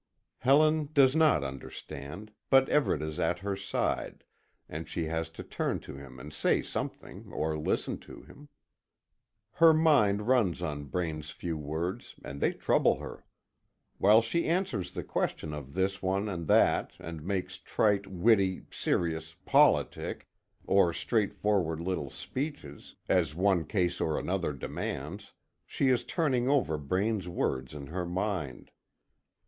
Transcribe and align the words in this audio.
Helen 0.39 0.89
does 0.93 1.15
not 1.15 1.43
understand, 1.43 2.31
but 2.49 2.67
Everet 2.69 3.03
is 3.03 3.19
at 3.19 3.37
her 3.45 3.55
side, 3.55 4.23
and 4.67 4.87
she 4.89 5.05
has 5.05 5.29
to 5.29 5.43
turn 5.43 5.79
to 5.81 5.93
him, 5.93 6.19
and 6.19 6.33
say 6.33 6.63
something, 6.63 7.31
or 7.31 7.55
listen 7.55 7.99
to 7.99 8.23
him. 8.23 8.49
Her 9.51 9.75
mind 9.75 10.25
runs 10.27 10.63
on 10.63 10.85
Braine's 10.85 11.29
few 11.29 11.55
words, 11.55 12.15
and 12.25 12.41
they 12.41 12.51
trouble 12.51 12.97
her. 12.97 13.23
While 13.99 14.23
she 14.23 14.47
answers 14.47 14.91
the 14.95 15.03
questions 15.03 15.53
of 15.53 15.75
this 15.75 16.01
one 16.01 16.27
and 16.27 16.47
that, 16.47 16.93
and 16.97 17.21
makes 17.21 17.59
trite, 17.59 18.07
witty, 18.07 18.63
serious, 18.71 19.35
politic, 19.45 20.27
or 20.65 20.91
straightforward 20.93 21.79
little 21.79 22.09
speeches, 22.09 22.95
as 23.07 23.35
one 23.35 23.65
case 23.65 24.01
or 24.01 24.17
another 24.17 24.51
demands, 24.51 25.33
she 25.67 25.89
is 25.89 26.03
turning 26.03 26.49
over 26.49 26.79
Braine's 26.79 27.27
words 27.27 27.75
in 27.75 27.85
her 27.85 28.07
mind. 28.07 28.71